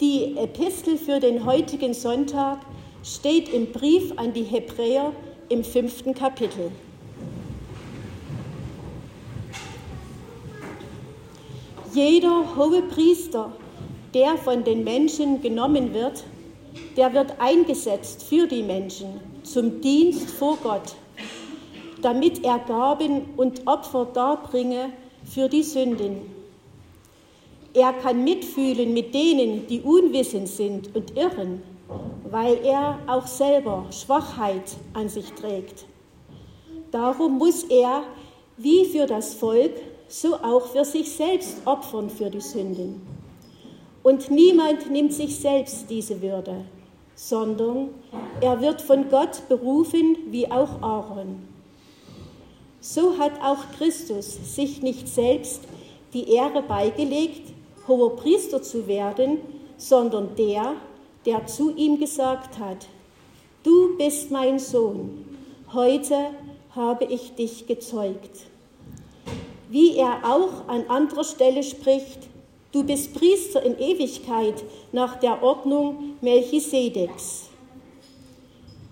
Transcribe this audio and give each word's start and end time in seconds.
Die 0.00 0.36
Epistel 0.36 0.96
für 0.96 1.18
den 1.18 1.44
heutigen 1.44 1.92
Sonntag 1.92 2.60
steht 3.02 3.48
im 3.52 3.72
Brief 3.72 4.12
an 4.14 4.32
die 4.32 4.44
Hebräer 4.44 5.12
im 5.48 5.64
fünften 5.64 6.14
Kapitel. 6.14 6.70
Jeder 11.92 12.44
hohe 12.56 12.82
Priester, 12.82 13.50
der 14.14 14.36
von 14.36 14.62
den 14.62 14.84
Menschen 14.84 15.42
genommen 15.42 15.92
wird, 15.92 16.22
der 16.96 17.12
wird 17.12 17.34
eingesetzt 17.40 18.22
für 18.22 18.46
die 18.46 18.62
Menschen 18.62 19.20
zum 19.42 19.80
Dienst 19.80 20.30
vor 20.30 20.58
Gott, 20.62 20.94
damit 22.02 22.44
er 22.44 22.60
Gaben 22.60 23.30
und 23.36 23.66
Opfer 23.66 24.06
darbringe 24.14 24.90
für 25.24 25.48
die 25.48 25.64
Sünden. 25.64 26.37
Er 27.78 27.92
kann 27.92 28.24
mitfühlen 28.24 28.92
mit 28.92 29.14
denen, 29.14 29.68
die 29.68 29.80
unwissend 29.80 30.48
sind 30.48 30.96
und 30.96 31.16
irren, 31.16 31.62
weil 32.28 32.56
er 32.64 32.98
auch 33.06 33.28
selber 33.28 33.86
Schwachheit 33.92 34.76
an 34.94 35.08
sich 35.08 35.30
trägt. 35.34 35.84
Darum 36.90 37.38
muss 37.38 37.62
er, 37.62 38.02
wie 38.56 38.84
für 38.84 39.06
das 39.06 39.34
Volk, 39.34 39.74
so 40.08 40.34
auch 40.34 40.66
für 40.66 40.84
sich 40.84 41.08
selbst 41.08 41.58
opfern 41.66 42.10
für 42.10 42.28
die 42.28 42.40
Sünden. 42.40 43.00
Und 44.02 44.28
niemand 44.28 44.90
nimmt 44.90 45.12
sich 45.12 45.36
selbst 45.36 45.88
diese 45.88 46.20
Würde, 46.20 46.64
sondern 47.14 47.90
er 48.40 48.60
wird 48.60 48.82
von 48.82 49.08
Gott 49.08 49.48
berufen 49.48 50.16
wie 50.30 50.50
auch 50.50 50.82
Aaron. 50.82 51.46
So 52.80 53.16
hat 53.18 53.40
auch 53.40 53.70
Christus 53.78 54.56
sich 54.56 54.82
nicht 54.82 55.06
selbst 55.06 55.62
die 56.12 56.28
Ehre 56.32 56.62
beigelegt, 56.62 57.52
hoher 57.88 58.16
Priester 58.16 58.62
zu 58.62 58.86
werden, 58.86 59.38
sondern 59.76 60.36
der, 60.36 60.76
der 61.24 61.46
zu 61.46 61.74
ihm 61.74 61.98
gesagt 61.98 62.58
hat, 62.58 62.86
du 63.62 63.96
bist 63.96 64.30
mein 64.30 64.58
Sohn, 64.58 65.24
heute 65.72 66.30
habe 66.74 67.04
ich 67.06 67.34
dich 67.34 67.66
gezeugt. 67.66 68.46
Wie 69.70 69.96
er 69.96 70.20
auch 70.24 70.68
an 70.68 70.86
anderer 70.88 71.24
Stelle 71.24 71.62
spricht, 71.62 72.20
du 72.72 72.84
bist 72.84 73.14
Priester 73.14 73.62
in 73.62 73.78
Ewigkeit 73.78 74.62
nach 74.92 75.16
der 75.16 75.42
Ordnung 75.42 76.14
Melchisedeks. 76.20 77.48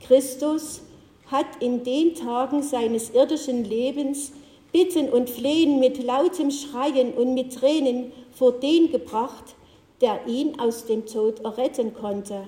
Christus 0.07 0.83
hat 1.31 1.47
in 1.61 1.83
den 1.83 2.15
Tagen 2.15 2.63
seines 2.63 3.11
irdischen 3.11 3.65
Lebens 3.65 4.33
Bitten 4.73 5.09
und 5.09 5.31
Flehen 5.31 5.81
mit 5.81 6.03
lautem 6.03 6.51
Schreien 6.51 7.15
und 7.15 7.35
mit 7.35 7.55
Tränen 7.55 8.13
vor 8.37 8.53
den 8.53 8.93
gebracht, 8.93 9.57
der 10.03 10.27
ihn 10.27 10.61
aus 10.61 10.85
dem 10.85 11.07
Tod 11.07 11.41
erretten 11.41 11.95
konnte. 11.95 12.45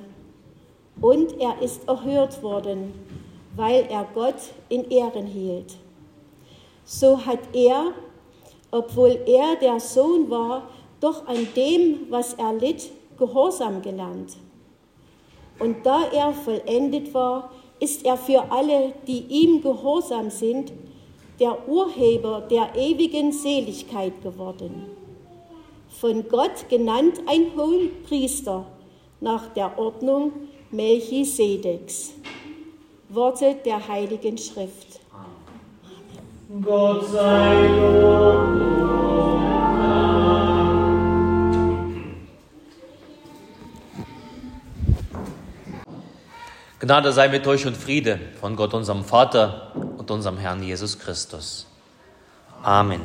Und 1.00 1.40
er 1.40 1.62
ist 1.62 1.88
erhört 1.88 2.42
worden, 2.42 2.92
weil 3.56 3.86
er 3.88 4.06
Gott 4.14 4.52
in 4.68 4.84
Ehren 4.90 5.26
hielt. 5.26 5.76
So 6.84 7.24
hat 7.24 7.40
er, 7.54 7.92
obwohl 8.70 9.18
er 9.26 9.56
der 9.56 9.80
Sohn 9.80 10.28
war, 10.28 10.68
doch 11.00 11.26
an 11.26 11.48
dem, 11.56 12.10
was 12.10 12.34
er 12.34 12.52
litt, 12.52 12.90
Gehorsam 13.18 13.82
gelernt. 13.82 14.36
Und 15.58 15.84
da 15.84 16.04
er 16.12 16.32
vollendet 16.32 17.12
war, 17.12 17.50
ist 17.80 18.04
er 18.04 18.16
für 18.16 18.52
alle, 18.52 18.92
die 19.08 19.24
ihm 19.28 19.60
gehorsam 19.60 20.30
sind, 20.30 20.72
der 21.40 21.68
Urheber 21.68 22.46
der 22.48 22.76
ewigen 22.76 23.32
Seligkeit 23.32 24.22
geworden. 24.22 24.97
Von 26.00 26.28
Gott 26.28 26.68
genannt 26.68 27.18
ein 27.26 27.50
Hohenpriester 27.56 28.64
nach 29.20 29.48
der 29.48 29.76
Ordnung 29.76 30.32
Melchisedeks. 30.70 32.12
Worte 33.08 33.56
der 33.64 33.88
Heiligen 33.88 34.38
Schrift. 34.38 35.00
Gott 36.62 37.04
sei 37.10 37.66
Lob. 37.66 38.48
Gnade 46.78 47.12
sei 47.12 47.28
mit 47.28 47.44
euch 47.48 47.66
und 47.66 47.76
Friede 47.76 48.20
von 48.40 48.54
Gott, 48.54 48.72
unserem 48.72 49.02
Vater 49.02 49.72
und 49.96 50.08
unserem 50.12 50.38
Herrn 50.38 50.62
Jesus 50.62 50.96
Christus. 51.00 51.66
Amen. 52.62 53.00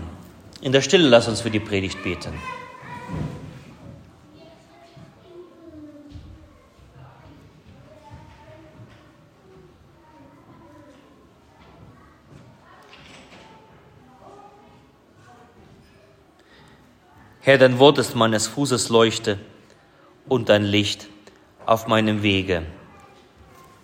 In 0.61 0.71
der 0.71 0.81
Stille 0.81 1.09
lass 1.09 1.27
uns 1.27 1.41
für 1.41 1.49
die 1.49 1.59
Predigt 1.59 2.03
beten. 2.03 2.33
Herr, 17.45 17.57
dein 17.57 17.77
Wort 17.77 17.97
ist 17.97 18.15
meines 18.15 18.47
Fußes 18.47 18.87
Leuchte 18.87 19.37
und 20.29 20.47
dein 20.47 20.63
Licht 20.63 21.07
auf 21.65 21.87
meinem 21.87 22.23
Wege. 22.23 22.63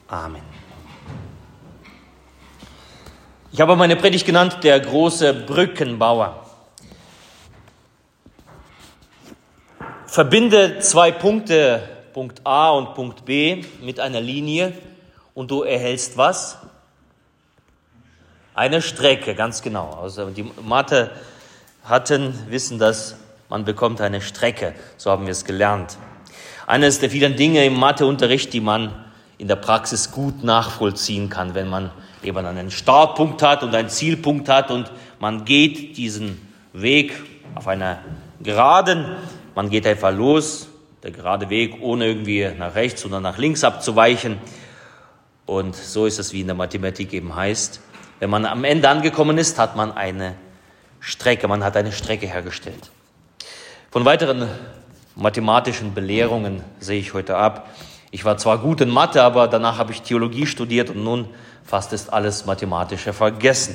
Amen. 0.07 0.41
Ich 3.51 3.59
habe 3.59 3.75
meine 3.75 3.97
Predigt 3.97 4.25
genannt, 4.25 4.59
der 4.63 4.79
große 4.79 5.33
Brückenbauer. 5.33 6.49
Verbinde 10.05 10.79
zwei 10.79 11.11
Punkte, 11.11 11.83
Punkt 12.13 12.39
A 12.45 12.69
und 12.69 12.95
Punkt 12.95 13.25
B, 13.25 13.65
mit 13.81 13.99
einer 13.99 14.21
Linie 14.21 14.71
und 15.33 15.51
du 15.51 15.63
erhältst 15.63 16.15
was? 16.15 16.59
Eine 18.53 18.81
Strecke, 18.81 19.35
ganz 19.35 19.61
genau. 19.61 19.99
Also 20.01 20.29
die 20.29 20.49
Mathe 20.61 21.11
hatten, 21.83 22.33
wissen 22.47 22.79
das, 22.79 23.17
man 23.49 23.65
bekommt 23.65 23.99
eine 23.99 24.21
Strecke. 24.21 24.73
So 24.97 25.11
haben 25.11 25.25
wir 25.25 25.31
es 25.31 25.43
gelernt. 25.43 25.97
Eines 26.67 26.99
der 26.99 27.09
vielen 27.09 27.35
Dinge 27.35 27.65
im 27.65 27.73
Matheunterricht, 27.73 28.53
die 28.53 28.61
man 28.61 28.93
in 29.39 29.47
der 29.47 29.55
Praxis 29.55 30.11
gut 30.11 30.43
nachvollziehen 30.43 31.29
kann, 31.29 31.55
wenn 31.55 31.67
man 31.67 31.91
eben 32.21 32.45
einen 32.45 32.69
Startpunkt 32.71 33.41
hat 33.41 33.63
und 33.63 33.73
einen 33.73 33.89
Zielpunkt 33.89 34.49
hat 34.49 34.69
und 34.69 34.91
man 35.19 35.45
geht 35.45 35.97
diesen 35.97 36.47
Weg 36.73 37.13
auf 37.55 37.67
einer 37.67 37.99
Geraden, 38.41 39.15
man 39.55 39.69
geht 39.69 39.87
einfach 39.87 40.13
los, 40.13 40.67
der 41.01 41.11
gerade 41.11 41.49
Weg, 41.49 41.77
ohne 41.81 42.05
irgendwie 42.05 42.49
nach 42.57 42.75
rechts 42.75 43.05
oder 43.05 43.19
nach 43.19 43.37
links 43.37 43.63
abzuweichen. 43.63 44.37
Und 45.45 45.75
so 45.75 46.05
ist 46.05 46.19
es, 46.19 46.33
wie 46.33 46.41
in 46.41 46.47
der 46.47 46.55
Mathematik 46.55 47.13
eben 47.13 47.35
heißt. 47.35 47.81
Wenn 48.19 48.29
man 48.29 48.45
am 48.45 48.63
Ende 48.63 48.89
angekommen 48.89 49.37
ist, 49.37 49.57
hat 49.57 49.75
man 49.75 49.93
eine 49.93 50.35
Strecke, 50.99 51.47
man 51.47 51.63
hat 51.63 51.77
eine 51.77 51.91
Strecke 51.91 52.27
hergestellt. 52.27 52.91
Von 53.91 54.05
weiteren 54.05 54.47
mathematischen 55.15 55.95
Belehrungen 55.95 56.63
sehe 56.79 56.99
ich 56.99 57.15
heute 57.15 57.37
ab, 57.37 57.67
ich 58.11 58.23
war 58.23 58.37
zwar 58.37 58.59
gut 58.59 58.81
in 58.81 58.89
Mathe, 58.89 59.23
aber 59.23 59.47
danach 59.47 59.79
habe 59.79 59.91
ich 59.91 60.03
Theologie 60.03 60.45
studiert 60.45 60.91
und 60.91 61.03
nun 61.03 61.27
fast 61.63 61.91
ist 61.91 62.13
alles 62.13 62.45
Mathematische 62.45 63.13
vergessen. 63.13 63.73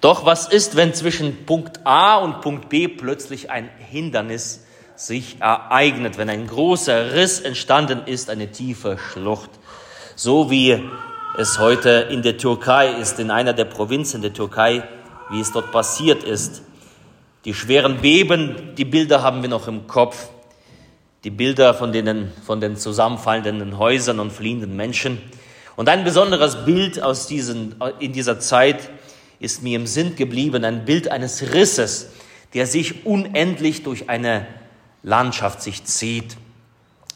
Doch 0.00 0.24
was 0.24 0.46
ist, 0.46 0.76
wenn 0.76 0.94
zwischen 0.94 1.46
Punkt 1.46 1.80
A 1.84 2.18
und 2.18 2.42
Punkt 2.42 2.68
B 2.68 2.86
plötzlich 2.86 3.50
ein 3.50 3.68
Hindernis 3.90 4.64
sich 4.94 5.40
ereignet, 5.40 6.16
wenn 6.16 6.30
ein 6.30 6.46
großer 6.46 7.14
Riss 7.14 7.40
entstanden 7.40 8.02
ist, 8.06 8.30
eine 8.30 8.52
tiefe 8.52 8.98
Schlucht, 8.98 9.50
so 10.14 10.48
wie 10.48 10.80
es 11.36 11.58
heute 11.58 12.06
in 12.10 12.22
der 12.22 12.38
Türkei 12.38 12.92
ist, 13.00 13.18
in 13.18 13.32
einer 13.32 13.52
der 13.52 13.64
Provinzen 13.64 14.22
der 14.22 14.32
Türkei, 14.32 14.84
wie 15.28 15.40
es 15.40 15.50
dort 15.50 15.72
passiert 15.72 16.22
ist. 16.22 16.62
Die 17.44 17.54
schweren 17.54 17.98
Beben, 17.98 18.74
die 18.76 18.84
Bilder 18.84 19.22
haben 19.22 19.42
wir 19.42 19.48
noch 19.48 19.66
im 19.66 19.86
Kopf 19.86 20.28
die 21.24 21.30
Bilder 21.30 21.74
von, 21.74 21.92
denen, 21.92 22.32
von 22.46 22.60
den 22.60 22.76
zusammenfallenden 22.76 23.78
Häusern 23.78 24.20
und 24.20 24.32
fliehenden 24.32 24.76
Menschen. 24.76 25.18
Und 25.76 25.88
ein 25.88 26.04
besonderes 26.04 26.64
Bild 26.64 27.02
aus 27.02 27.26
diesen, 27.26 27.74
in 27.98 28.12
dieser 28.12 28.40
Zeit 28.40 28.90
ist 29.38 29.62
mir 29.62 29.76
im 29.76 29.86
Sinn 29.86 30.16
geblieben, 30.16 30.64
ein 30.64 30.84
Bild 30.84 31.10
eines 31.10 31.52
Risses, 31.52 32.10
der 32.54 32.66
sich 32.66 33.06
unendlich 33.06 33.82
durch 33.82 34.08
eine 34.08 34.46
Landschaft 35.02 35.62
sich 35.62 35.84
zieht. 35.84 36.36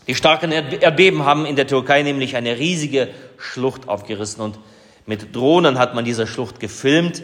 Die 0.07 0.15
starken 0.15 0.53
Erdbeben 0.53 1.25
haben 1.25 1.47
in 1.47 1.57
der 1.57 1.67
Türkei 1.67 2.03
nämlich 2.03 2.37
eine 2.37 2.59
riesige 2.59 3.09
Schlucht 3.39 3.89
aufgerissen 3.89 4.43
und 4.43 4.59
mit 5.07 5.35
Drohnen 5.35 5.79
hat 5.79 5.95
man 5.95 6.05
diese 6.05 6.27
Schlucht 6.27 6.61
gefilmt 6.61 7.23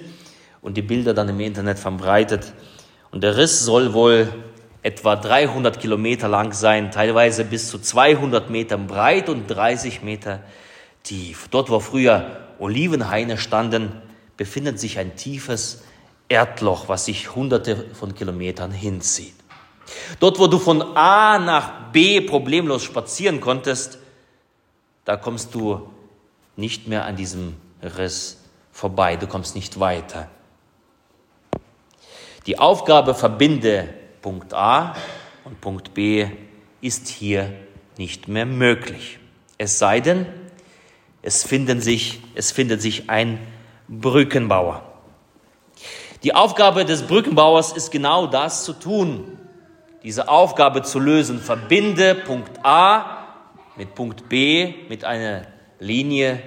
und 0.62 0.76
die 0.76 0.82
Bilder 0.82 1.14
dann 1.14 1.28
im 1.28 1.40
Internet 1.40 1.78
verbreitet. 1.78 2.52
Und 3.10 3.22
der 3.22 3.36
Riss 3.36 3.60
soll 3.64 3.92
wohl 3.92 4.32
etwa 4.82 5.16
300 5.16 5.78
Kilometer 5.78 6.28
lang 6.28 6.52
sein, 6.52 6.90
teilweise 6.90 7.44
bis 7.44 7.68
zu 7.68 7.78
200 7.78 8.50
Metern 8.50 8.86
breit 8.86 9.28
und 9.28 9.46
30 9.46 10.02
Meter 10.02 10.40
tief. 11.02 11.48
Dort, 11.50 11.70
wo 11.70 11.80
früher 11.80 12.40
Olivenhaine 12.58 13.36
standen, 13.36 13.92
befindet 14.36 14.78
sich 14.78 14.98
ein 14.98 15.16
tiefes 15.16 15.82
Erdloch, 16.28 16.88
was 16.88 17.06
sich 17.06 17.34
hunderte 17.34 17.86
von 17.92 18.14
Kilometern 18.14 18.70
hinzieht. 18.70 19.34
Dort, 20.20 20.38
wo 20.38 20.46
du 20.46 20.58
von 20.58 20.96
A 20.96 21.38
nach 21.38 21.90
B 21.92 22.20
problemlos 22.20 22.84
spazieren 22.84 23.40
konntest, 23.40 23.98
da 25.04 25.16
kommst 25.16 25.54
du 25.54 25.90
nicht 26.56 26.86
mehr 26.86 27.04
an 27.04 27.16
diesem 27.16 27.56
Riss 27.82 28.38
vorbei, 28.70 29.16
du 29.16 29.26
kommst 29.26 29.56
nicht 29.56 29.80
weiter. 29.80 30.28
Die 32.46 32.58
Aufgabe 32.58 33.14
verbinde 33.14 33.88
Punkt 34.22 34.54
A 34.54 34.94
und 35.44 35.60
Punkt 35.60 35.94
B 35.94 36.26
ist 36.80 37.08
hier 37.08 37.52
nicht 37.98 38.28
mehr 38.28 38.46
möglich. 38.46 39.18
Es 39.58 39.78
sei 39.78 40.00
denn, 40.00 40.26
es, 41.22 41.44
finden 41.44 41.80
sich, 41.80 42.20
es 42.34 42.50
findet 42.50 42.80
sich 42.80 43.10
ein 43.10 43.38
Brückenbauer. 43.88 44.82
Die 46.22 46.34
Aufgabe 46.34 46.84
des 46.84 47.02
Brückenbauers 47.02 47.72
ist 47.72 47.90
genau 47.90 48.26
das 48.26 48.64
zu 48.64 48.72
tun, 48.72 49.38
diese 50.02 50.28
Aufgabe 50.28 50.82
zu 50.82 50.98
lösen. 50.98 51.40
Verbinde 51.40 52.14
Punkt 52.14 52.64
A 52.64 53.18
mit 53.76 53.94
Punkt 53.94 54.28
B 54.28 54.74
mit 54.88 55.04
einer 55.04 55.42
Linie 55.78 56.42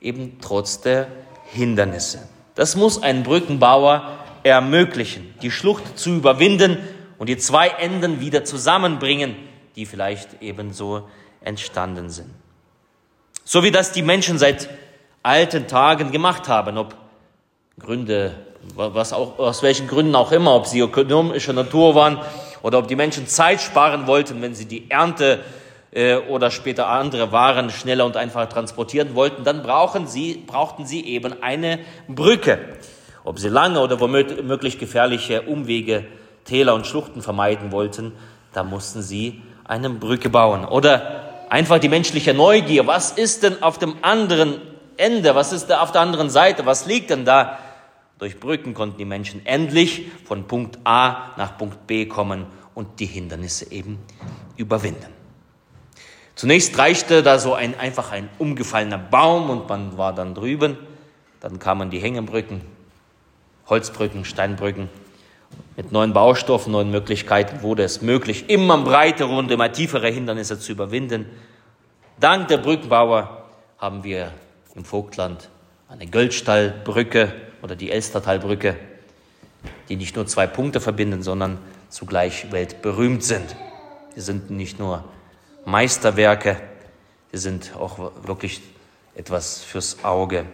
eben 0.00 0.38
trotz 0.40 0.80
der 0.80 1.08
Hindernisse. 1.46 2.28
Das 2.54 2.74
muss 2.74 3.02
ein 3.02 3.22
Brückenbauer 3.22 4.18
ermöglichen, 4.42 5.34
die 5.42 5.50
Schlucht 5.50 5.98
zu 5.98 6.10
überwinden 6.10 6.78
und 7.18 7.28
die 7.28 7.36
zwei 7.36 7.68
Enden 7.68 8.20
wieder 8.20 8.44
zusammenbringen, 8.44 9.36
die 9.76 9.86
vielleicht 9.86 10.40
ebenso 10.40 11.08
entstanden 11.40 12.10
sind. 12.10 12.30
So 13.44 13.62
wie 13.62 13.70
das 13.70 13.92
die 13.92 14.02
Menschen 14.02 14.38
seit 14.38 14.68
alten 15.22 15.66
Tagen 15.66 16.10
gemacht 16.12 16.48
haben, 16.48 16.78
ob 16.78 16.94
Gründe, 17.78 18.34
was 18.74 19.12
auch, 19.12 19.38
aus 19.38 19.62
welchen 19.62 19.86
Gründen 19.86 20.14
auch 20.14 20.32
immer, 20.32 20.54
ob 20.54 20.66
sie 20.66 20.80
ökonomischer 20.80 21.52
Natur 21.52 21.94
waren 21.94 22.18
oder 22.62 22.78
ob 22.78 22.88
die 22.88 22.96
Menschen 22.96 23.26
Zeit 23.26 23.60
sparen 23.60 24.06
wollten, 24.06 24.42
wenn 24.42 24.54
sie 24.54 24.66
die 24.66 24.90
Ernte 24.90 25.40
äh, 25.92 26.16
oder 26.16 26.50
später 26.50 26.88
andere 26.88 27.32
Waren 27.32 27.70
schneller 27.70 28.04
und 28.04 28.16
einfacher 28.16 28.48
transportieren 28.48 29.14
wollten, 29.14 29.44
dann 29.44 29.62
brauchen 29.62 30.06
sie, 30.06 30.42
brauchten 30.46 30.86
sie 30.86 31.06
eben 31.06 31.42
eine 31.42 31.78
Brücke. 32.08 32.58
Ob 33.28 33.38
sie 33.38 33.50
lange 33.50 33.80
oder 33.80 34.00
womöglich 34.00 34.78
gefährliche 34.78 35.42
Umwege, 35.42 36.06
Täler 36.46 36.74
und 36.74 36.86
Schluchten 36.86 37.20
vermeiden 37.20 37.72
wollten, 37.72 38.12
da 38.54 38.64
mussten 38.64 39.02
sie 39.02 39.42
eine 39.64 39.90
Brücke 39.90 40.30
bauen. 40.30 40.64
Oder 40.64 41.44
einfach 41.50 41.78
die 41.78 41.90
menschliche 41.90 42.32
Neugier. 42.32 42.86
Was 42.86 43.12
ist 43.12 43.42
denn 43.42 43.62
auf 43.62 43.78
dem 43.78 43.96
anderen 44.00 44.62
Ende? 44.96 45.34
Was 45.34 45.52
ist 45.52 45.66
da 45.66 45.80
auf 45.80 45.92
der 45.92 46.00
anderen 46.00 46.30
Seite? 46.30 46.64
Was 46.64 46.86
liegt 46.86 47.10
denn 47.10 47.26
da? 47.26 47.58
Durch 48.18 48.40
Brücken 48.40 48.72
konnten 48.72 48.96
die 48.96 49.04
Menschen 49.04 49.44
endlich 49.44 50.06
von 50.24 50.46
Punkt 50.46 50.78
A 50.84 51.34
nach 51.36 51.58
Punkt 51.58 51.86
B 51.86 52.06
kommen 52.06 52.46
und 52.74 52.98
die 52.98 53.04
Hindernisse 53.04 53.70
eben 53.70 53.98
überwinden. 54.56 55.12
Zunächst 56.34 56.78
reichte 56.78 57.22
da 57.22 57.38
so 57.38 57.52
ein, 57.52 57.78
einfach 57.78 58.10
ein 58.10 58.30
umgefallener 58.38 58.96
Baum 58.96 59.50
und 59.50 59.68
man 59.68 59.98
war 59.98 60.14
dann 60.14 60.34
drüben. 60.34 60.78
Dann 61.40 61.58
kamen 61.58 61.90
die 61.90 61.98
Hängebrücken, 61.98 62.77
Holzbrücken, 63.68 64.24
Steinbrücken. 64.24 64.88
Mit 65.76 65.92
neuen 65.92 66.12
Baustoffen, 66.12 66.72
neuen 66.72 66.90
Möglichkeiten 66.90 67.62
wurde 67.62 67.82
es 67.82 68.02
möglich, 68.02 68.48
immer 68.48 68.78
breitere 68.78 69.30
und 69.30 69.50
immer 69.50 69.70
tiefere 69.70 70.08
Hindernisse 70.08 70.58
zu 70.58 70.72
überwinden. 70.72 71.26
Dank 72.18 72.48
der 72.48 72.58
Brückenbauer 72.58 73.44
haben 73.78 74.02
wir 74.02 74.32
im 74.74 74.84
Vogtland 74.84 75.48
eine 75.88 76.06
Göldstallbrücke 76.06 77.32
oder 77.62 77.76
die 77.76 77.90
Elstertalbrücke, 77.90 78.76
die 79.88 79.96
nicht 79.96 80.16
nur 80.16 80.26
zwei 80.26 80.46
Punkte 80.46 80.80
verbinden, 80.80 81.22
sondern 81.22 81.58
zugleich 81.88 82.50
weltberühmt 82.50 83.22
sind. 83.22 83.56
Die 84.16 84.20
sind 84.20 84.50
nicht 84.50 84.78
nur 84.78 85.04
Meisterwerke, 85.64 86.56
die 87.32 87.38
sind 87.38 87.74
auch 87.76 87.98
wirklich 88.26 88.62
etwas 89.14 89.60
fürs 89.60 90.04
Auge, 90.04 90.44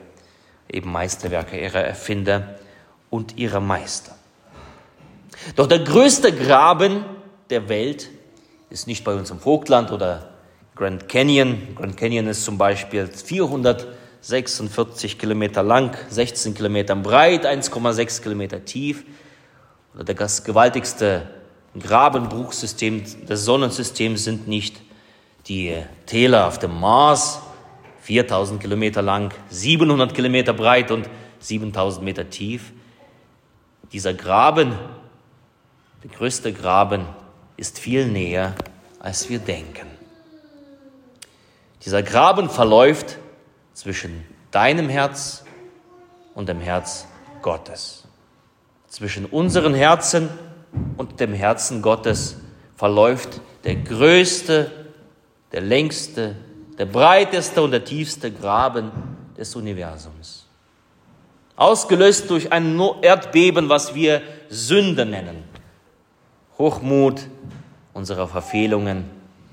eben 0.71 0.91
Meisterwerke 0.93 1.61
ihrer 1.61 1.81
Erfinder 1.81 2.59
und 3.15 3.37
ihrer 3.37 3.61
Meister. 3.61 4.17
Doch 5.55 5.69
der 5.69 5.79
größte 5.79 6.33
Graben 6.33 7.05
der 7.49 7.69
Welt 7.69 8.11
ist 8.71 8.89
nicht 8.89 9.05
bei 9.05 9.15
uns 9.15 9.31
im 9.31 9.39
Vogtland 9.39 9.93
oder 9.93 10.31
Grand 10.75 11.09
Canyon. 11.09 11.77
Grand 11.77 11.97
Canyon 11.97 12.27
ist 12.27 12.45
zum 12.45 12.59
Beispiel 12.59 13.07
446 13.07 15.17
Kilometer 15.17 15.63
lang, 15.63 15.97
16 16.11 16.55
Kilometer 16.55 16.97
breit, 16.97 17.47
1,6 17.47 18.21
Kilometer 18.21 18.65
tief. 18.65 19.05
Oder 19.95 20.13
das 20.13 20.43
gewaltigste 20.43 21.31
Grabenbruchsystem 21.79 23.05
des 23.29 23.45
Sonnensystems 23.45 24.25
sind 24.25 24.49
nicht 24.49 24.83
die 25.47 25.73
Täler 26.07 26.49
auf 26.49 26.59
dem 26.59 26.81
Mars, 26.81 27.39
4000 28.01 28.61
Kilometer 28.61 29.03
lang, 29.03 29.33
700 29.51 30.13
Kilometer 30.13 30.53
breit 30.53 30.91
und 30.91 31.09
7000 31.39 32.05
Meter 32.05 32.29
tief. 32.29 32.73
Dieser 33.93 34.15
Graben, 34.15 34.73
der 36.03 36.11
größte 36.11 36.53
Graben, 36.53 37.07
ist 37.57 37.79
viel 37.79 38.07
näher, 38.07 38.55
als 38.99 39.29
wir 39.29 39.39
denken. 39.39 39.87
Dieser 41.85 42.03
Graben 42.03 42.49
verläuft 42.49 43.19
zwischen 43.75 44.25
deinem 44.51 44.89
Herz 44.89 45.45
und 46.35 46.49
dem 46.49 46.61
Herz 46.61 47.07
Gottes. 47.43 48.05
Zwischen 48.89 49.27
unseren 49.27 49.75
Herzen 49.75 50.31
und 50.97 51.21
dem 51.21 51.35
Herzen 51.35 51.83
Gottes 51.83 52.39
verläuft 52.77 53.41
der 53.65 53.77
größte, 53.77 54.71
der 55.53 55.61
längste, 55.61 56.37
der 56.79 56.87
breiteste 56.87 57.63
und 57.63 57.71
der 57.71 57.85
tiefste 57.85 58.33
Graben 58.33 58.91
des 59.37 59.55
Universums. 59.55 60.44
Ausgelöst 61.57 62.31
durch 62.31 62.53
ein 62.53 62.81
Erdbeben, 63.03 63.69
was 63.69 63.95
wir 63.95 64.23
Sünde 64.49 65.07
nennen. 65.07 65.45
Hochmut 66.59 67.23
unserer 67.93 68.29
Verfehlungen, 68.29 69.11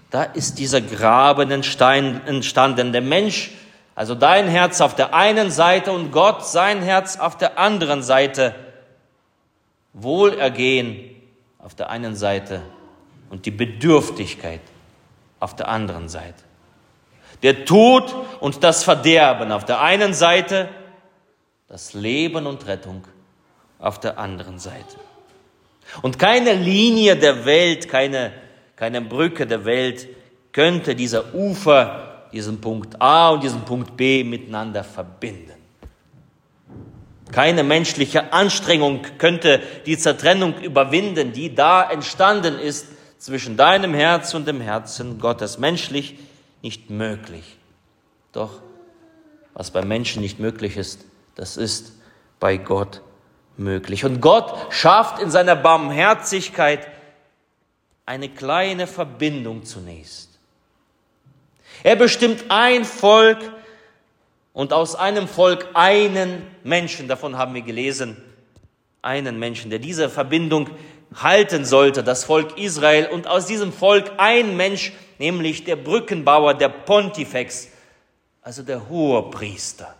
da 0.10 0.24
ist 0.24 0.60
dieser 0.60 0.82
Graben 0.82 1.52
entstanden. 1.52 2.92
Der 2.92 3.02
Mensch, 3.02 3.52
also 3.96 4.14
dein 4.14 4.48
Herz 4.48 4.82
auf 4.82 4.94
der 4.96 5.14
einen 5.14 5.52
Seite 5.52 5.92
und 5.94 6.12
Gott 6.12 6.46
sein 6.46 6.82
Herz 6.82 7.18
auf 7.18 7.38
der 7.38 7.58
anderen 7.58 8.04
Seite. 8.04 8.54
Wohlergehen 9.94 11.16
auf 11.60 11.76
der 11.76 11.90
einen 11.90 12.16
Seite 12.16 12.62
und 13.30 13.46
die 13.46 13.52
Bedürftigkeit 13.52 14.62
auf 15.40 15.56
der 15.56 15.68
anderen 15.70 16.10
Seite. 16.10 16.44
Der 17.44 17.66
Tod 17.66 18.14
und 18.40 18.64
das 18.64 18.84
Verderben 18.84 19.52
auf 19.52 19.66
der 19.66 19.82
einen 19.82 20.14
Seite, 20.14 20.70
das 21.72 21.94
Leben 21.94 22.46
und 22.46 22.68
Rettung 22.68 23.08
auf 23.80 24.00
der 24.00 24.20
anderen 24.20 24.60
Seite. 24.60 24.98
Und 26.02 26.20
keine 26.20 26.54
Linie 26.54 27.16
der 27.16 27.46
Welt, 27.46 27.90
keine 27.90 28.34
keine 28.82 29.00
Brücke 29.00 29.46
der 29.46 29.64
Welt 29.64 30.08
könnte 30.52 30.96
dieser 30.96 31.36
Ufer, 31.36 32.26
diesen 32.34 32.60
Punkt 32.60 33.00
A 33.00 33.30
und 33.30 33.44
diesen 33.44 33.62
Punkt 33.62 33.96
B 33.96 34.24
miteinander 34.24 34.84
verbinden. 34.84 35.54
Keine 37.32 37.64
menschliche 37.64 38.34
Anstrengung 38.34 39.04
könnte 39.20 39.62
die 39.86 40.00
Zertrennung 40.00 40.58
überwinden, 40.62 41.32
die 41.32 41.54
da 41.54 41.92
entstanden 41.92 42.58
ist 42.58 42.88
zwischen 43.20 43.56
deinem 43.56 43.94
Herz 43.94 44.34
und 44.34 44.48
dem 44.48 44.62
Herzen 44.62 45.20
Gottes. 45.20 45.60
Menschlich 45.60 46.18
nicht 46.64 46.90
möglich. 46.90 47.58
Doch 48.32 48.64
was 49.54 49.70
bei 49.70 49.86
Menschen 49.86 50.24
nicht 50.24 50.40
möglich 50.40 50.76
ist, 50.76 51.06
das 51.36 51.58
ist 51.58 51.94
bei 52.40 52.58
Gott 52.58 53.02
möglich. 53.58 54.06
Und 54.06 54.22
Gott 54.22 54.74
schafft 54.74 55.22
in 55.22 55.32
seiner 55.32 55.56
Barmherzigkeit 55.56 56.88
eine 58.06 58.30
kleine 58.30 58.88
Verbindung 58.88 59.64
zunächst. 59.64 60.40
Er 61.84 61.96
bestimmt 61.96 62.46
ein 62.50 62.86
Volk 62.86 63.40
und 64.54 64.74
aus 64.74 64.96
einem 64.96 65.28
Volk 65.28 65.70
einen 65.74 66.46
Menschen, 66.64 67.08
davon 67.08 67.38
haben 67.38 67.54
wir 67.54 67.62
gelesen, 67.62 68.22
einen 69.02 69.40
Menschen, 69.40 69.70
der 69.70 69.80
diese 69.80 70.10
Verbindung 70.10 70.70
halten 71.16 71.66
sollte, 71.66 72.04
das 72.04 72.24
Volk 72.24 72.58
Israel, 72.58 73.08
und 73.08 73.28
aus 73.28 73.46
diesem 73.46 73.74
Volk 73.74 74.12
ein 74.18 74.58
Mensch, 74.58 74.94
nämlich 75.18 75.64
der 75.64 75.76
Brückenbauer, 75.76 76.54
der 76.54 76.70
Pontifex, 76.70 77.70
also 78.42 78.64
der 78.64 78.90
Hohepriester. 78.90 79.96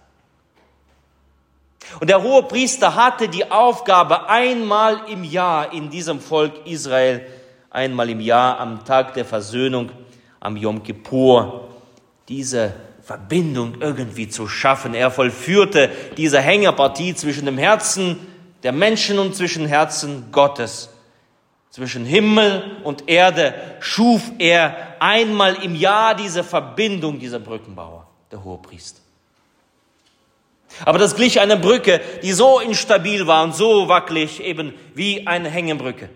Und 2.00 2.10
der 2.10 2.24
Hohepriester 2.24 2.96
hatte 2.96 3.28
die 3.28 3.50
Aufgabe, 3.52 4.30
einmal 4.30 5.02
im 5.10 5.24
Jahr 5.24 5.74
in 5.74 5.90
diesem 5.90 6.20
Volk 6.20 6.66
Israel 6.66 7.26
einmal 7.70 8.10
im 8.10 8.20
Jahr 8.20 8.60
am 8.60 8.86
Tag 8.86 9.14
der 9.14 9.26
Versöhnung, 9.26 9.92
am 10.40 10.58
Yom 10.58 10.84
Kippur, 10.84 11.70
diese 12.28 12.74
Verbindung 13.02 13.76
irgendwie 13.80 14.30
zu 14.30 14.48
schaffen. 14.48 14.94
Er 14.94 15.10
vollführte 15.10 15.90
diese 16.18 16.40
Hängerpartie 16.40 17.16
zwischen 17.16 17.46
dem 17.46 17.58
Herzen 17.58 18.18
der 18.64 18.72
Menschen 18.72 19.18
und 19.20 19.36
zwischen 19.36 19.66
Herzen 19.66 20.32
Gottes. 20.32 20.90
Zwischen 21.72 22.06
Himmel 22.06 22.80
und 22.84 23.08
Erde 23.08 23.54
schuf 23.80 24.32
er 24.38 24.76
einmal 25.00 25.56
im 25.64 25.74
Jahr 25.76 26.16
diese 26.16 26.44
Verbindung, 26.44 27.18
dieser 27.18 27.40
Brückenbauer, 27.40 28.08
der 28.30 28.44
Hohepriester. 28.44 29.02
Aber 30.86 30.98
das 30.98 31.16
glich 31.16 31.40
einer 31.40 31.58
Brücke, 31.58 32.02
die 32.24 32.34
so 32.34 32.60
instabil 32.60 33.28
war 33.28 33.44
und 33.44 33.56
so 33.56 33.88
wackelig, 33.88 34.42
eben 34.42 34.74
wie 34.94 35.28
eine 35.28 35.50
Hängebrücke. 35.50 36.10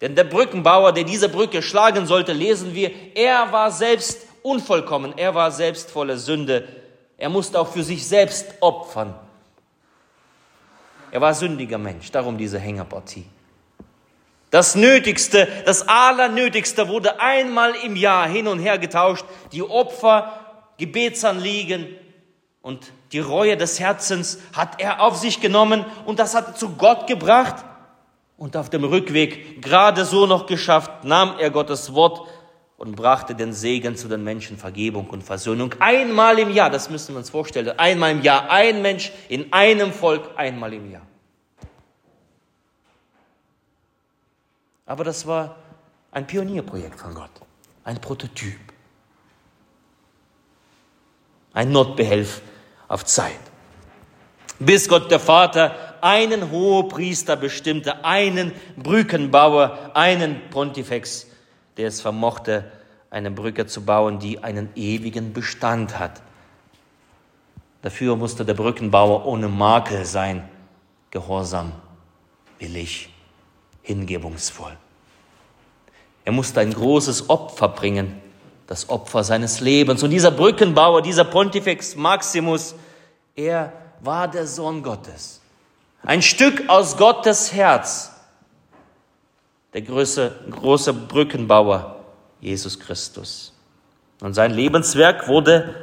Denn 0.00 0.14
der 0.14 0.24
Brückenbauer, 0.24 0.92
der 0.92 1.04
diese 1.04 1.28
Brücke 1.28 1.62
schlagen 1.62 2.06
sollte, 2.06 2.32
lesen 2.32 2.74
wir, 2.74 2.90
er 3.14 3.52
war 3.52 3.70
selbst 3.70 4.26
unvollkommen, 4.42 5.14
er 5.16 5.34
war 5.34 5.50
selbst 5.50 5.90
voller 5.90 6.16
Sünde. 6.16 6.68
Er 7.16 7.28
musste 7.28 7.58
auch 7.58 7.68
für 7.68 7.82
sich 7.82 8.06
selbst 8.06 8.46
opfern. 8.60 9.14
Er 11.10 11.20
war 11.20 11.34
sündiger 11.34 11.78
Mensch, 11.78 12.10
darum 12.10 12.38
diese 12.38 12.58
Hängerpartie. 12.58 13.24
Das 14.50 14.74
Nötigste, 14.74 15.48
das 15.66 15.86
Allernötigste 15.88 16.88
wurde 16.88 17.20
einmal 17.20 17.74
im 17.84 17.96
Jahr 17.96 18.28
hin 18.28 18.46
und 18.46 18.60
her 18.60 18.78
getauscht. 18.78 19.24
Die 19.52 19.62
Opfer, 19.62 20.32
Gebetsanliegen 20.78 21.88
und 22.68 22.92
die 23.12 23.18
Reue 23.18 23.56
des 23.56 23.80
Herzens 23.80 24.40
hat 24.52 24.78
er 24.78 25.00
auf 25.00 25.16
sich 25.16 25.40
genommen 25.40 25.86
und 26.04 26.18
das 26.18 26.34
hat 26.34 26.48
er 26.48 26.54
zu 26.54 26.76
Gott 26.76 27.06
gebracht. 27.06 27.64
Und 28.36 28.58
auf 28.58 28.68
dem 28.68 28.84
Rückweg, 28.84 29.62
gerade 29.62 30.04
so 30.04 30.26
noch 30.26 30.44
geschafft, 30.44 31.02
nahm 31.02 31.38
er 31.38 31.48
Gottes 31.48 31.94
Wort 31.94 32.28
und 32.76 32.94
brachte 32.94 33.34
den 33.34 33.54
Segen 33.54 33.96
zu 33.96 34.06
den 34.06 34.22
Menschen, 34.22 34.58
Vergebung 34.58 35.08
und 35.08 35.24
Versöhnung. 35.24 35.74
Einmal 35.78 36.38
im 36.38 36.50
Jahr, 36.50 36.68
das 36.68 36.90
müssen 36.90 37.14
wir 37.14 37.20
uns 37.20 37.30
vorstellen, 37.30 37.70
einmal 37.78 38.12
im 38.12 38.20
Jahr, 38.20 38.50
ein 38.50 38.82
Mensch 38.82 39.12
in 39.30 39.50
einem 39.50 39.90
Volk, 39.90 40.28
einmal 40.36 40.74
im 40.74 40.92
Jahr. 40.92 41.06
Aber 44.84 45.04
das 45.04 45.26
war 45.26 45.56
ein 46.12 46.26
Pionierprojekt 46.26 47.00
von 47.00 47.14
Gott, 47.14 47.30
ein 47.84 47.98
Prototyp, 47.98 48.60
ein 51.54 51.72
Notbehelf 51.72 52.42
auf 52.88 53.04
Zeit. 53.04 53.38
Bis 54.58 54.88
Gott 54.88 55.10
der 55.10 55.20
Vater 55.20 55.74
einen 56.00 56.50
Hohepriester 56.50 57.36
bestimmte, 57.36 58.04
einen 58.04 58.52
Brückenbauer, 58.76 59.92
einen 59.94 60.50
Pontifex, 60.50 61.26
der 61.76 61.88
es 61.88 62.00
vermochte, 62.00 62.70
eine 63.10 63.30
Brücke 63.30 63.66
zu 63.66 63.84
bauen, 63.84 64.18
die 64.18 64.42
einen 64.42 64.70
ewigen 64.74 65.32
Bestand 65.32 65.98
hat. 65.98 66.20
Dafür 67.82 68.16
musste 68.16 68.44
der 68.44 68.54
Brückenbauer 68.54 69.24
ohne 69.26 69.48
Makel 69.48 70.04
sein, 70.04 70.48
gehorsam, 71.10 71.72
willig, 72.58 73.08
hingebungsvoll. 73.82 74.76
Er 76.24 76.32
musste 76.32 76.60
ein 76.60 76.74
großes 76.74 77.30
Opfer 77.30 77.68
bringen, 77.68 78.20
das 78.68 78.90
Opfer 78.90 79.24
seines 79.24 79.60
Lebens. 79.60 80.02
Und 80.02 80.10
dieser 80.10 80.30
Brückenbauer, 80.30 81.02
dieser 81.02 81.24
Pontifex 81.24 81.96
Maximus, 81.96 82.74
er 83.34 83.72
war 84.00 84.28
der 84.28 84.46
Sohn 84.46 84.82
Gottes. 84.82 85.40
Ein 86.04 86.22
Stück 86.22 86.68
aus 86.68 86.96
Gottes 86.96 87.52
Herz. 87.52 88.12
Der 89.72 89.82
große, 89.82 90.32
große 90.50 90.92
Brückenbauer, 90.92 92.04
Jesus 92.40 92.78
Christus. 92.78 93.54
Und 94.20 94.34
sein 94.34 94.52
Lebenswerk 94.52 95.28
wurde 95.28 95.74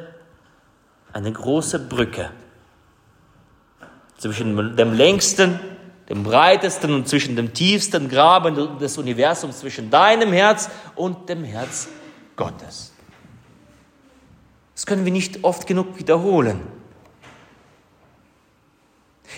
eine 1.12 1.32
große 1.32 1.80
Brücke 1.80 2.30
zwischen 4.18 4.76
dem 4.76 4.94
längsten, 4.94 5.60
dem 6.10 6.24
breitesten 6.24 6.94
und 6.94 7.08
zwischen 7.08 7.36
dem 7.36 7.54
tiefsten 7.54 8.10
Graben 8.10 8.78
des 8.78 8.98
Universums, 8.98 9.60
zwischen 9.60 9.90
deinem 9.90 10.32
Herz 10.32 10.70
und 10.96 11.30
dem 11.30 11.44
Herz 11.44 11.88
Gottes. 12.36 12.92
Das 14.74 14.86
können 14.86 15.06
wir 15.06 15.12
nicht 15.12 15.44
oft 15.44 15.68
genug 15.68 15.98
wiederholen. 15.98 16.62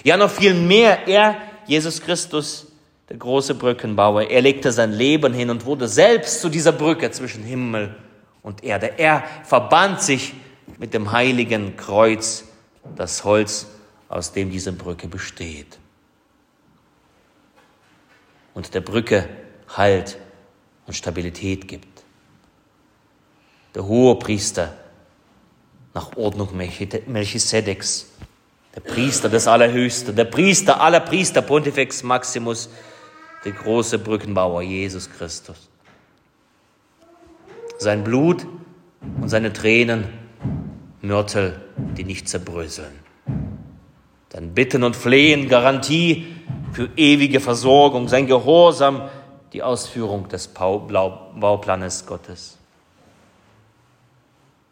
Ja, 0.04 0.18
noch 0.18 0.32
viel 0.32 0.54
mehr, 0.54 1.08
er, 1.08 1.38
Jesus 1.66 2.02
Christus, 2.02 2.68
der 3.10 3.18
große 3.18 3.56
Brückenbauer, 3.56 4.24
er 4.24 4.42
legte 4.42 4.72
sein 4.72 4.92
Leben 4.92 5.34
hin 5.34 5.50
und 5.50 5.66
wurde 5.66 5.88
selbst 5.88 6.42
zu 6.42 6.50
dieser 6.50 6.72
Brücke 6.72 7.12
zwischen 7.12 7.44
Himmel 7.44 7.96
und 8.42 8.64
Erde. 8.64 8.94
Er 8.98 9.24
verband 9.44 10.02
sich 10.02 10.34
mit 10.78 10.94
dem 10.94 11.12
heiligen 11.12 11.78
Kreuz, 11.78 12.46
das 12.96 13.24
Holz, 13.24 13.68
aus 14.10 14.32
dem 14.32 14.50
diese 14.52 14.72
Brücke 14.72 15.08
besteht. 15.08 15.80
Und 18.54 18.74
der 18.74 18.82
Brücke 18.82 19.28
Halt 19.76 20.18
und 20.86 20.94
Stabilität 20.94 21.68
gibt. 21.68 21.97
Der 23.76 23.86
hohe 23.86 24.16
Priester 24.20 24.74
nach 25.94 26.16
Ordnung 26.16 26.50
Melchisedeks 26.56 28.08
der 28.78 28.82
Priester 28.82 29.28
des 29.28 29.48
Allerhöchsten, 29.48 30.16
der 30.16 30.26
Priester 30.26 30.80
aller 30.80 31.00
Priester, 31.00 31.42
Pontifex 31.42 32.04
Maximus, 32.04 32.70
der 33.44 33.54
große 33.54 33.98
Brückenbauer 33.98 34.62
Jesus 34.62 35.10
Christus. 35.10 35.68
Sein 37.80 38.04
Blut 38.04 38.46
und 39.20 39.30
seine 39.30 39.52
Tränen, 39.52 40.06
Mörtel, 41.02 41.60
die 41.98 42.04
nicht 42.04 42.30
zerbröseln. 42.30 42.94
Sein 44.32 44.54
Bitten 44.54 44.84
und 44.84 44.96
Flehen, 44.96 45.50
Garantie 45.50 46.28
für 46.72 46.88
ewige 46.98 47.40
Versorgung, 47.40 48.08
sein 48.08 48.28
Gehorsam, 48.28 49.10
die 49.54 49.64
Ausführung 49.64 50.28
des 50.30 50.50
Bauplanes 50.50 52.06
Gottes. 52.06 52.57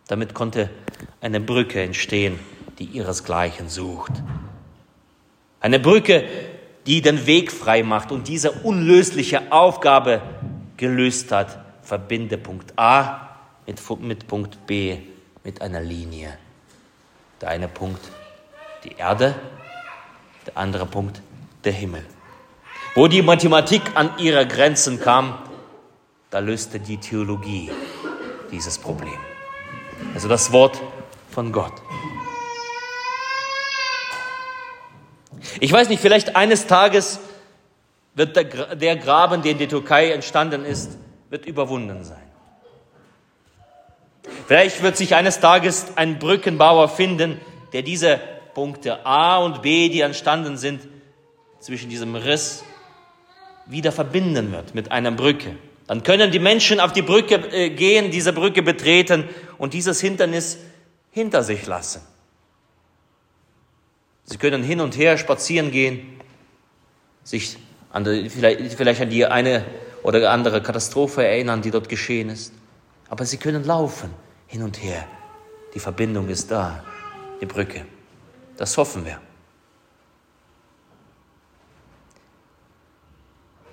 Damit 0.08 0.34
konnte 0.34 0.70
eine 1.22 1.40
Brücke 1.40 1.82
entstehen 1.82 2.40
die 2.80 2.86
ihresgleichen 2.86 3.70
sucht. 3.70 4.12
Eine 5.60 5.80
Brücke, 5.80 6.26
die 6.86 7.02
den 7.02 7.26
Weg 7.26 7.52
frei 7.52 7.84
macht 7.84 8.12
und 8.12 8.28
diese 8.28 8.52
unlösliche 8.52 9.52
Aufgabe 9.52 10.22
gelöst 10.78 11.32
hat. 11.32 11.60
Verbinde 11.82 12.38
Punkt 12.38 12.74
A 12.78 13.30
mit, 13.66 13.82
mit 14.02 14.28
Punkt 14.28 14.66
B 14.68 14.98
mit 15.44 15.62
einer 15.62 15.82
Linie. 15.82 16.38
Der 17.42 17.50
eine 17.50 17.68
Punkt 17.68 18.02
die 18.84 18.96
Erde, 18.98 19.36
der 20.46 20.58
andere 20.58 20.86
Punkt 20.86 21.22
der 21.64 21.74
Himmel. 21.74 22.06
Wo 22.94 23.08
die 23.08 23.22
Mathematik 23.22 23.82
an 23.96 24.12
ihre 24.20 24.48
Grenzen 24.48 25.00
kam, 25.00 25.38
da 26.30 26.40
löste 26.40 26.80
die 26.80 26.98
Theologie 26.98 27.72
dieses 28.52 28.78
Problem. 28.78 29.35
Also 30.16 30.30
das 30.30 30.54
Wort 30.54 30.82
von 31.30 31.52
Gott. 31.52 31.74
Ich 35.60 35.72
weiß 35.72 35.90
nicht, 35.90 36.00
vielleicht 36.00 36.38
eines 36.38 36.68
Tages 36.68 37.20
wird 38.14 38.38
der, 38.38 38.76
der 38.76 38.96
Graben, 38.96 39.42
der 39.42 39.52
in 39.52 39.58
der 39.58 39.68
Türkei 39.68 40.12
entstanden 40.12 40.64
ist, 40.64 40.98
wird 41.30 41.46
überwunden 41.46 42.06
sein. 42.06 42.24
Vielleicht 44.48 44.82
wird 44.82 44.96
sich 44.96 45.16
eines 45.16 45.42
Tages 45.42 45.88
ein 45.98 46.18
Brückenbauer 46.18 46.88
finden, 46.88 47.42
der 47.74 47.82
diese 47.82 48.22
Punkte 48.54 49.06
A 49.06 49.40
und 49.40 49.62
B, 49.64 49.90
die 49.90 50.00
entstanden 50.00 50.56
sind, 50.56 50.88
zwischen 51.60 51.90
diesem 51.90 52.16
Riss 52.16 52.64
wieder 53.66 53.92
verbinden 53.92 54.54
wird 54.54 54.76
mit 54.76 54.94
einer 54.94 55.12
Brücke. 55.12 55.58
Dann 55.88 56.04
können 56.04 56.32
die 56.32 56.40
Menschen 56.40 56.80
auf 56.80 56.94
die 56.94 57.04
Brücke 57.04 57.36
äh, 57.36 57.70
gehen, 57.70 58.12
diese 58.12 58.34
Brücke 58.34 58.64
betreten 58.64 59.30
und 59.58 59.74
dieses 59.74 60.02
Hindernis 60.02 60.58
hinter 61.12 61.44
sich 61.44 61.66
lassen. 61.68 62.02
Sie 64.24 64.38
können 64.38 64.64
hin 64.64 64.82
und 64.82 64.98
her 64.98 65.18
spazieren 65.18 65.72
gehen, 65.72 66.20
sich 67.24 67.58
an 67.92 68.04
die, 68.04 68.30
vielleicht, 68.30 68.74
vielleicht 68.74 69.02
an 69.02 69.10
die 69.10 69.26
eine 69.26 69.64
oder 70.02 70.32
andere 70.32 70.62
Katastrophe 70.62 71.24
erinnern, 71.24 71.62
die 71.62 71.72
dort 71.72 71.88
geschehen 71.88 72.30
ist. 72.30 72.54
Aber 73.08 73.26
sie 73.26 73.38
können 73.38 73.64
laufen 73.64 74.10
hin 74.48 74.64
und 74.64 74.82
her. 74.82 75.08
Die 75.76 75.80
Verbindung 75.80 76.28
ist 76.30 76.50
da, 76.50 76.84
die 77.40 77.46
Brücke. 77.46 77.86
Das 78.58 78.76
hoffen 78.78 79.06
wir. 79.06 79.20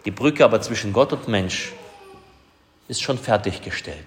Die 0.05 0.11
Brücke 0.11 0.45
aber 0.45 0.61
zwischen 0.61 0.93
Gott 0.93 1.13
und 1.13 1.29
Mensch 1.29 1.73
ist 2.93 3.01
schon 3.01 3.17
fertiggestellt 3.17 4.05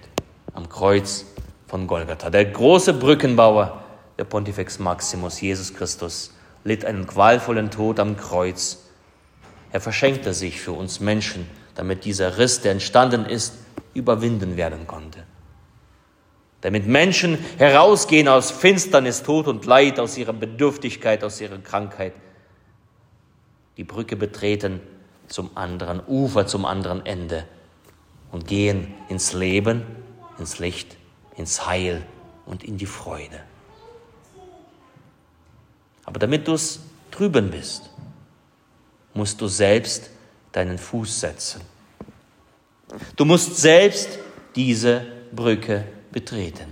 am 0.54 0.68
Kreuz 0.68 1.24
von 1.66 1.88
Golgatha. 1.88 2.30
Der 2.30 2.44
große 2.44 2.94
Brückenbauer, 2.94 3.82
der 4.16 4.22
Pontifex 4.22 4.78
Maximus, 4.78 5.40
Jesus 5.40 5.74
Christus, 5.74 6.32
litt 6.62 6.84
einen 6.84 7.04
qualvollen 7.04 7.72
Tod 7.72 7.98
am 7.98 8.16
Kreuz. 8.16 8.84
Er 9.72 9.80
verschenkte 9.80 10.32
sich 10.32 10.60
für 10.60 10.70
uns 10.70 11.00
Menschen, 11.00 11.50
damit 11.74 12.04
dieser 12.04 12.38
Riss, 12.38 12.60
der 12.60 12.70
entstanden 12.70 13.26
ist, 13.26 13.54
überwinden 13.92 14.56
werden 14.56 14.86
konnte. 14.86 15.24
Damit 16.60 16.86
Menschen 16.86 17.38
herausgehen 17.58 18.28
aus 18.28 18.52
Finsternis, 18.52 19.24
Tod 19.24 19.48
und 19.48 19.66
Leid, 19.66 19.98
aus 19.98 20.16
ihrer 20.16 20.32
Bedürftigkeit, 20.32 21.24
aus 21.24 21.40
ihrer 21.40 21.58
Krankheit, 21.58 22.12
die 23.78 23.84
Brücke 23.84 24.14
betreten 24.14 24.80
zum 25.26 25.50
anderen 25.56 26.00
Ufer, 26.06 26.46
zum 26.46 26.64
anderen 26.64 27.04
Ende 27.04 27.46
und 28.36 28.46
gehen 28.46 28.92
ins 29.08 29.32
Leben, 29.32 29.82
ins 30.38 30.58
Licht, 30.58 30.98
ins 31.38 31.64
Heil 31.64 32.02
und 32.44 32.64
in 32.64 32.76
die 32.76 32.84
Freude. 32.84 33.40
Aber 36.04 36.18
damit 36.18 36.46
du 36.46 36.52
es 36.52 36.80
drüben 37.10 37.50
bist, 37.50 37.88
musst 39.14 39.40
du 39.40 39.48
selbst 39.48 40.10
deinen 40.52 40.76
Fuß 40.76 41.18
setzen. 41.18 41.62
Du 43.16 43.24
musst 43.24 43.56
selbst 43.56 44.18
diese 44.54 45.06
Brücke 45.32 45.86
betreten. 46.12 46.70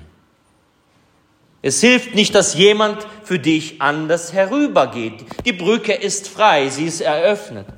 Es 1.62 1.80
hilft 1.80 2.14
nicht, 2.14 2.34
dass 2.34 2.52
jemand 2.52 3.06
für 3.22 3.38
dich 3.38 3.80
anders 3.80 4.34
herübergeht. 4.34 5.24
Die 5.46 5.54
Brücke 5.54 5.94
ist 5.94 6.28
frei, 6.28 6.68
sie 6.68 6.84
ist 6.84 7.00
eröffnet. 7.00 7.68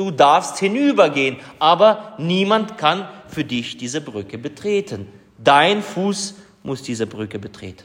Du 0.00 0.10
darfst 0.10 0.58
hinübergehen, 0.58 1.36
aber 1.58 2.14
niemand 2.16 2.78
kann 2.78 3.06
für 3.28 3.44
dich 3.44 3.76
diese 3.76 4.00
Brücke 4.00 4.38
betreten. 4.38 5.06
Dein 5.36 5.82
Fuß 5.82 6.36
muss 6.62 6.82
diese 6.82 7.06
Brücke 7.06 7.38
betreten. 7.38 7.84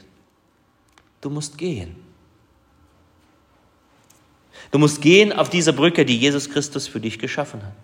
Du 1.20 1.28
musst 1.28 1.58
gehen. 1.58 1.94
Du 4.70 4.78
musst 4.78 5.02
gehen 5.02 5.30
auf 5.30 5.50
diese 5.50 5.74
Brücke, 5.74 6.06
die 6.06 6.16
Jesus 6.16 6.48
Christus 6.48 6.88
für 6.88 7.00
dich 7.00 7.18
geschaffen 7.18 7.62
hat. 7.62 7.74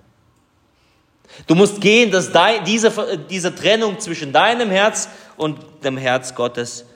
Du 1.47 1.55
musst 1.55 1.83
gehen, 1.83 2.11
dass 2.11 2.31
diese, 2.67 3.19
diese 3.29 3.55
Trennung 3.55 4.01
zwischen 4.01 4.33
deinem 4.33 4.71
Herz 4.71 5.11
und 5.37 5.59
dem 5.85 5.99
Herz 5.99 6.35
Gottes 6.35 6.87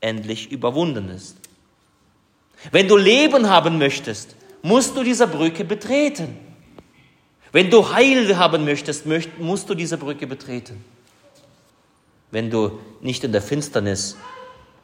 endlich 0.00 0.52
überwunden 0.52 1.08
ist. 1.08 1.38
Wenn 2.70 2.86
du 2.86 2.96
Leben 2.96 3.50
haben 3.50 3.78
möchtest, 3.78 4.36
musst 4.62 4.96
du 4.96 5.02
diese 5.02 5.26
Brücke 5.26 5.64
betreten. 5.64 6.43
Wenn 7.54 7.70
du 7.70 7.92
Heil 7.92 8.36
haben 8.36 8.64
möchtest, 8.64 9.06
musst 9.38 9.70
du 9.70 9.76
diese 9.76 9.96
Brücke 9.96 10.26
betreten. 10.26 10.84
Wenn 12.32 12.50
du 12.50 12.80
nicht 13.00 13.22
in 13.22 13.30
der 13.30 13.42
Finsternis 13.42 14.16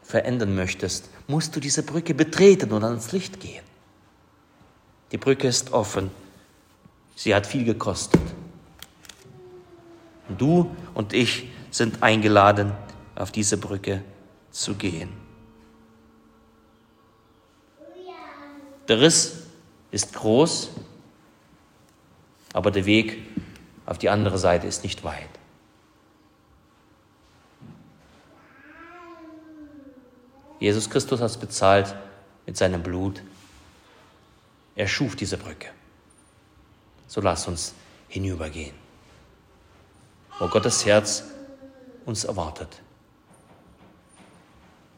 verändern 0.04 0.54
möchtest, 0.54 1.10
musst 1.26 1.56
du 1.56 1.58
diese 1.58 1.82
Brücke 1.82 2.14
betreten 2.14 2.70
und 2.70 2.84
ans 2.84 3.10
Licht 3.10 3.40
gehen. 3.40 3.64
Die 5.10 5.16
Brücke 5.16 5.48
ist 5.48 5.72
offen. 5.72 6.12
Sie 7.16 7.34
hat 7.34 7.44
viel 7.44 7.64
gekostet. 7.64 8.20
Du 10.38 10.70
und 10.94 11.12
ich 11.12 11.48
sind 11.72 12.04
eingeladen, 12.04 12.70
auf 13.16 13.32
diese 13.32 13.56
Brücke 13.56 14.04
zu 14.52 14.76
gehen. 14.76 15.08
Der 18.86 19.00
Riss 19.00 19.38
ist 19.90 20.14
groß, 20.14 20.70
aber 22.52 22.70
der 22.70 22.86
Weg 22.86 23.22
auf 23.86 23.98
die 23.98 24.08
andere 24.08 24.38
Seite 24.38 24.66
ist 24.66 24.82
nicht 24.82 25.04
weit. 25.04 25.28
Jesus 30.58 30.90
Christus 30.90 31.20
hat 31.20 31.30
es 31.30 31.38
bezahlt 31.38 31.94
mit 32.46 32.56
seinem 32.56 32.82
Blut. 32.82 33.22
Er 34.76 34.86
schuf 34.86 35.16
diese 35.16 35.38
Brücke. 35.38 35.68
So 37.08 37.20
lass 37.20 37.48
uns 37.48 37.74
hinübergehen, 38.08 38.74
wo 40.38 40.48
Gottes 40.48 40.84
Herz 40.84 41.24
uns 42.04 42.24
erwartet, 42.24 42.82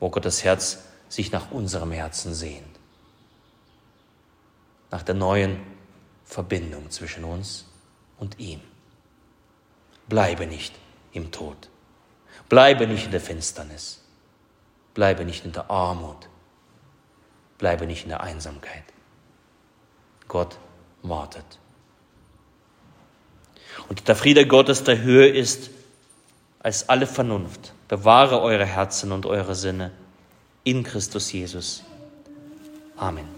wo 0.00 0.11
Gottes 0.11 0.44
Herz 0.44 0.80
sich 1.09 1.30
nach 1.30 1.50
unserem 1.50 1.92
Herzen 1.92 2.35
sehnt, 2.35 2.78
nach 4.90 5.02
der 5.02 5.14
neuen 5.14 5.61
Verbindung 6.32 6.90
zwischen 6.90 7.24
uns 7.24 7.66
und 8.18 8.38
ihm. 8.38 8.60
Bleibe 10.08 10.46
nicht 10.46 10.74
im 11.12 11.30
Tod. 11.30 11.68
Bleibe 12.48 12.86
nicht 12.86 13.04
in 13.04 13.10
der 13.10 13.20
Finsternis. 13.20 14.02
Bleibe 14.95 15.26
nicht 15.26 15.45
in 15.45 15.52
der 15.52 15.71
Armut. 15.71 16.28
Bleibe 17.58 17.86
nicht 17.86 18.04
in 18.04 18.08
der 18.08 18.23
Einsamkeit. 18.23 18.84
Gott 20.26 20.56
wartet. 21.02 21.45
Und 23.90 24.08
der 24.08 24.16
Friede 24.16 24.47
Gottes, 24.47 24.84
der 24.84 25.02
höher 25.02 25.34
ist 25.34 25.71
als 26.60 26.88
alle 26.88 27.06
Vernunft, 27.06 27.75
bewahre 27.88 28.40
eure 28.40 28.64
Herzen 28.64 29.12
und 29.12 29.26
eure 29.26 29.54
Sinne 29.54 29.90
in 30.64 30.82
Christus 30.82 31.30
Jesus. 31.30 31.82
Amen. 32.97 33.28